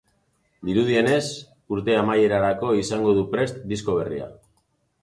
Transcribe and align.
Dirudienez, 0.69 1.27
urte 1.77 1.99
amaierarako 1.99 2.73
izango 2.81 3.15
du 3.21 3.31
prest 3.37 3.65
disko 3.75 3.99
berria. 4.01 4.33